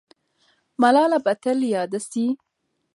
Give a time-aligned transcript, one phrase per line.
[0.81, 2.25] ملاله به تل یاده سي.